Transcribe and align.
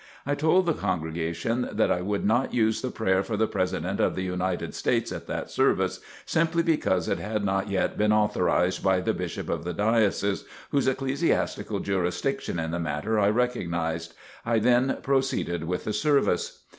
I 0.25 0.33
told 0.33 0.65
the 0.65 0.73
congregation 0.73 1.69
that 1.73 1.91
I 1.91 2.01
would 2.01 2.25
not 2.25 2.55
use 2.55 2.81
the 2.81 2.89
prayer 2.89 3.21
for 3.21 3.37
the 3.37 3.45
President 3.45 3.99
of 3.99 4.15
the 4.15 4.23
United 4.23 4.73
States 4.73 5.11
at 5.11 5.27
that 5.27 5.51
service, 5.51 5.99
simply 6.25 6.63
because 6.63 7.07
it 7.07 7.19
had 7.19 7.45
not 7.45 7.69
yet 7.69 7.99
been 7.99 8.11
authorized 8.11 8.83
by 8.83 8.99
the 8.99 9.13
Bishop 9.13 9.47
of 9.47 9.63
the 9.63 9.73
Diocese 9.73 10.43
whose 10.71 10.87
ecclesiastical 10.87 11.81
jurisdiction 11.81 12.57
in 12.57 12.71
the 12.71 12.79
matter 12.79 13.19
I 13.19 13.29
recognized. 13.29 14.15
I 14.43 14.57
then 14.57 14.97
proceeded 15.03 15.65
with 15.65 15.83
the 15.83 15.93
service. 15.93 16.63